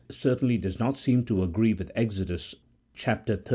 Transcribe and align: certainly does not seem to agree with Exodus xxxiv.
certainly 0.09 0.57
does 0.57 0.79
not 0.79 0.97
seem 0.97 1.23
to 1.23 1.43
agree 1.43 1.75
with 1.75 1.91
Exodus 1.93 2.55
xxxiv. 2.97 3.47